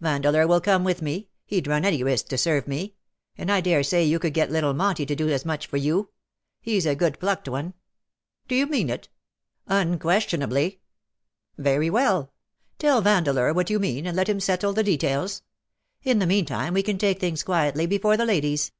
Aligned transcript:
Vandeleur 0.00 0.48
will 0.48 0.60
come 0.60 0.82
with 0.82 1.00
me— 1.00 1.28
heM 1.48 1.62
run 1.68 1.84
any 1.84 2.02
risk 2.02 2.26
to 2.26 2.36
serve 2.36 2.66
me— 2.66 2.96
and 3.38 3.52
I 3.52 3.60
daresay 3.60 4.02
you 4.02 4.18
could 4.18 4.34
get 4.34 4.50
little 4.50 4.74
Monty 4.74 5.06
to 5.06 5.14
do 5.14 5.28
as 5.28 5.44
much 5.44 5.68
for 5.68 5.76
you. 5.76 6.10
He^s 6.66 6.90
a 6.90 6.96
good 6.96 7.20
plucked 7.20 7.48
one."'' 7.48 7.72
Do 8.48 8.56
you 8.56 8.66
mean 8.66 8.90
it 8.90 9.08
?""Unquestionably." 9.68 10.80
"V/iry 11.56 11.88
well. 11.88 12.32
Tell 12.80 13.00
Vandeleur 13.00 13.52
what 13.52 13.70
you 13.70 13.78
mean,, 13.78 14.08
and 14.08 14.16
let 14.16 14.28
him 14.28 14.40
settle 14.40 14.72
the 14.72 14.82
details. 14.82 15.42
In 16.02 16.18
the 16.18 16.26
meatime 16.26 16.74
we 16.74 16.82
can 16.82 16.98
take 16.98 17.20
things 17.20 17.44
quietly 17.44 17.86
before 17.86 18.16
the 18.16 18.26
ladies. 18.26 18.72